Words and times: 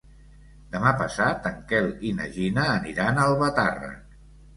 Demà 0.75 0.93
passat 1.01 1.49
en 1.49 1.59
Quel 1.71 1.89
i 2.11 2.13
na 2.21 2.25
Gina 2.37 2.63
aniran 2.79 3.21
a 3.21 3.27
Albatàrrec. 3.33 4.01